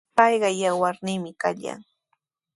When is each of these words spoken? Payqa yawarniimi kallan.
Payqa 0.17 0.49
yawarniimi 0.61 1.31
kallan. 1.41 1.79